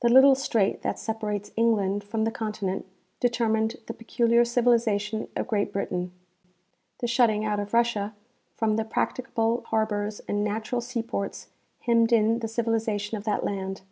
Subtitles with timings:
[0.00, 2.86] The little strait that separates England from the continent
[3.20, 6.10] determined the peculiar civilization of Great Britain.
[7.00, 8.14] The shutting out of Russia
[8.54, 11.48] from the practicable harbors and natural seaports,
[11.80, 13.82] hemmed in the civilization of that land.